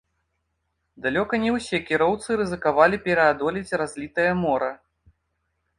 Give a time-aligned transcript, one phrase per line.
[1.03, 4.71] Далёка не ўсе кіроўцы рызыкавалі пераадолець разлітае мора.